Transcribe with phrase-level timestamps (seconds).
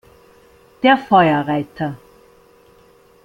[0.81, 1.95] Der Feuerreiter.